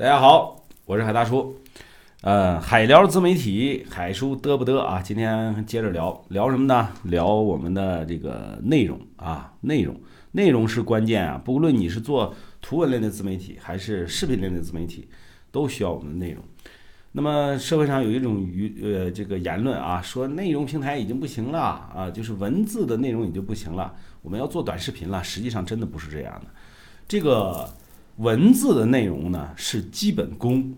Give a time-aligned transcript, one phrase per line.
[0.00, 1.60] 大家好，我是海大叔。
[2.22, 5.02] 呃，海聊自媒体，海叔嘚不嘚啊？
[5.02, 6.88] 今天接着聊聊什么呢？
[7.02, 9.94] 聊我们的这个内容啊，内容，
[10.32, 11.38] 内容是关键啊。
[11.44, 15.06] 不论你是做图文类的自媒体，还是视频类的自媒体，
[15.52, 16.42] 都需要我们的内容。
[17.12, 25.22] 那么社会上有一种舆呃这个言论啊，说内容平台已经不行了啊，就是文字的内容已经不行了，我们要做短视频了。
[25.22, 26.46] 实际上真的不是这样的，
[27.06, 27.68] 这个
[28.20, 30.74] 文字的内容呢是基本功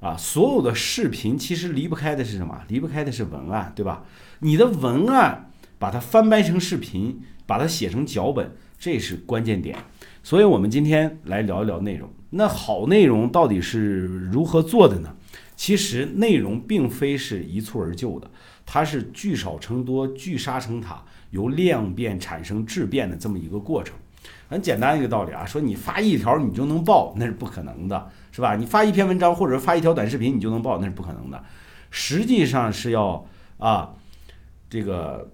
[0.00, 2.62] 啊，所有的视频其实离不开的是什么？
[2.68, 4.04] 离不开的是文案，对吧？
[4.38, 9.76] 你的文案把它翻拍成视频，把它写成脚本，这是关键点。
[10.22, 12.08] 所以我们今天来聊一聊内容。
[12.30, 15.14] 那好内容到底是如何做的呢？
[15.54, 18.30] 其实内容并非是一蹴而就的，
[18.64, 23.94] 它是聚少成多、聚沙成塔，由量变产生质变的这么一个过程。
[24.48, 28.54] 很简单一个道理啊，说你发一条你就能爆，那是不可能的，是吧？
[28.56, 31.42] 你发一篇文章或者发一条短视频你就能爆，那是不可能的。
[31.90, 33.26] 实际上是要
[33.58, 33.94] 啊，
[34.68, 35.30] 这个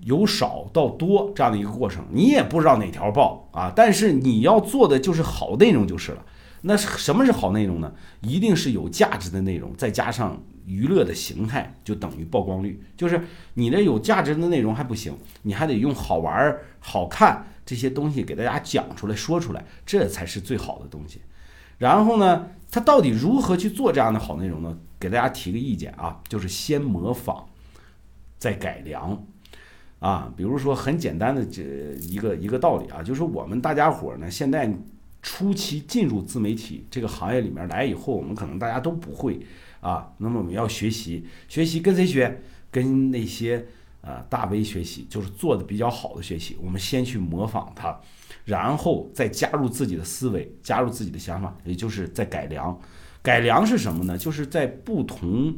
[0.00, 6.24] 由少到多这样的一个过程，你也不知道哪条爆啊，但是你要做的就是好内容就是了。
[6.62, 7.92] 那什么是好内容呢？
[8.22, 12.82] 一定是有价值的内容，再加上娱乐的形态，就等于曝光率。
[12.96, 13.20] 就是
[13.54, 21.20] 你的有价值的内容还不行，你还得用好玩、好看这些东西给大家讲出来、说出来，这才是最好的东西。
[21.78, 24.76] 然后呢，他到底如何去做这样的好内容呢？
[24.98, 27.44] 给大家提个意见啊，就是先模仿，
[28.38, 29.24] 再改良。
[30.00, 31.62] 啊，比如说很简单的这
[32.00, 34.72] 一个一个道理啊，就是我们大家伙呢，现在。
[35.26, 39.40] 初期进入自媒体这个行业里面来以后，我们可能大家都不会
[39.80, 40.12] 啊。
[40.18, 42.40] 那么我们要学习，学习跟谁学？
[42.70, 43.66] 跟那些
[44.02, 46.56] 呃大 V 学习，就是做的比较好的学习。
[46.62, 47.98] 我们先去模仿他，
[48.44, 52.78] 然后再加入自己的思维，加入自己的想法，也就是在改良。
[53.20, 54.16] 改良是什么呢？
[54.16, 55.52] 就是在不同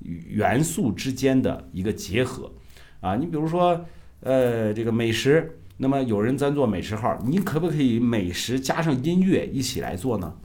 [0.00, 2.52] 元素之间的一个结合
[3.00, 3.16] 啊。
[3.16, 3.86] 你比如说，
[4.20, 5.58] 呃，这个美食。
[5.76, 10.36] 那么有人在做美食号，你可不可以美食加上音乐一起来做呢？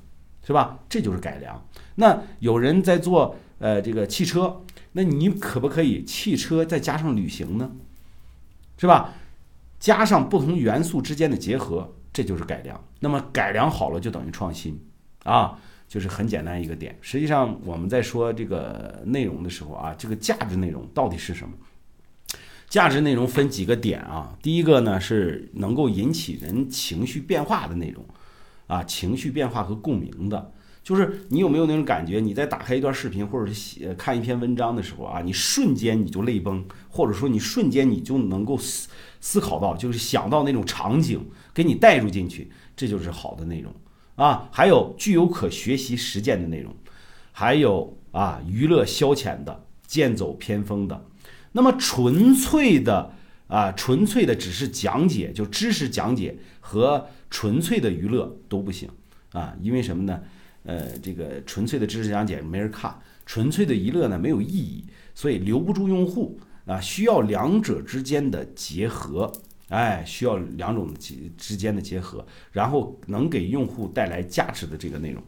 [0.46, 0.80] 是吧？
[0.90, 1.64] 这就是改良。
[1.96, 4.62] 那有人在做呃这个汽车，
[4.94, 7.72] 那你可不可以汽车再加上旅行呢？
[8.78, 9.14] 是吧？
[9.80, 12.84] 加上不同元素之间的结合，这就是改良。
[13.00, 14.78] 那么改良好了就等于创新
[15.24, 16.98] 啊，就是很简单一个点。
[17.02, 21.54] 实际上我们在说这个内容的时候啊，这个价值内容到底是什么？
[22.69, 24.38] 价值内容分几个点啊？
[24.44, 28.06] 第一个呢是能够引起人情绪变化的内容，
[28.68, 30.52] 啊，情绪变化和共鸣的，
[30.84, 32.19] 就是你有没有那种感觉？
[32.19, 38.88] 你在打开一段视频或者是写看一篇文章的时候啊，你瞬间你就泪崩，或者说你瞬间你就能够思
[39.19, 43.74] 思考到，就是想到那种场景，给你带入进去，这就是好的内容
[44.13, 44.47] 啊。
[44.51, 46.72] 还有具有可学习实践的内容，
[47.31, 51.06] 还有啊娱乐消遣的、剑走偏锋的。
[51.52, 53.14] 那么纯粹的
[53.48, 58.90] 啊，纯粹的只是讲解，就知识讲解和纯粹的娱乐都不行
[59.32, 60.22] 啊，因为什么呢？
[60.64, 62.94] 呃，这个纯粹的知识讲解没人看，
[63.26, 69.31] 纯粹的娱乐呢没有意义，所以留不住用户啊，需要两者之间的结合，
[69.70, 75.24] 哎，需要两种之之间的结合，然后能给用户带来价值的这个内容。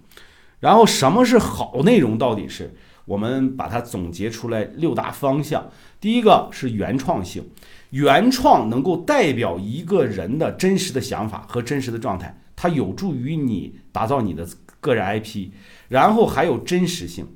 [0.59, 2.17] 然后什么是好内容？
[2.17, 2.71] 到底是？
[3.05, 5.69] 我们把它总结出来六大方向。
[5.99, 7.43] 第一个是原创性，
[7.91, 14.47] 原创能够代表一个人的真实的想法和真实的状态，它有助于你打造你的
[14.79, 15.49] 个人 IP。
[15.89, 17.27] 然后还有真实性，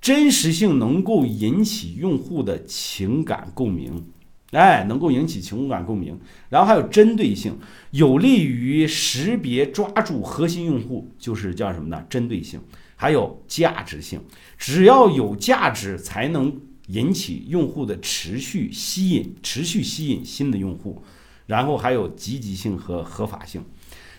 [0.00, 4.10] 真实性能够引起用户的情感共鸣，
[4.50, 6.18] 哎，能够引起情感共鸣。
[6.48, 7.58] 然后还有针对性，
[7.92, 12.04] 有利于识别抓住核心用户，就是叫什么呢？
[12.10, 12.60] 针对性。
[13.02, 14.20] 还有价值性，
[14.56, 21.02] 只要有价值，才能引起用户的持续吸引，持续吸引新的用户。
[21.46, 23.64] 然后还有积极性和合法性，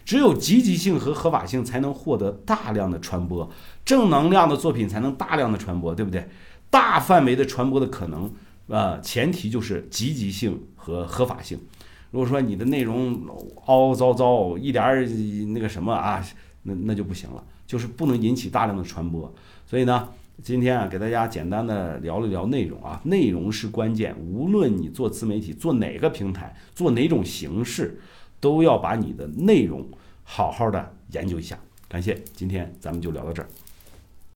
[0.03, 3.49] 只有积极性和合法性，才能获得大量的传播，
[3.85, 6.27] 正能量的作品才能大量的传播，对不对？
[6.69, 8.29] 大范围的传播的可能，
[8.67, 11.57] 呃，前提就是积极性和合法性。
[12.11, 13.25] 如果说你的内容
[13.67, 15.05] 凹凹糟糟，一点儿
[15.53, 16.21] 那个什么啊，
[16.63, 17.43] 那那就不行了。
[17.65, 19.33] 就是不能引起大量的传播，
[19.65, 20.09] 所以呢，
[20.43, 24.13] 今天啊，给大家简单的聊了聊内容啊，内容是关键。
[24.19, 27.99] 无论你做自媒体，做哪个平台，做哪种形式，
[28.39, 29.87] 都要把你的内容
[30.23, 31.57] 好好的研究一下。
[31.87, 33.47] 感谢，今天咱们就聊到这儿。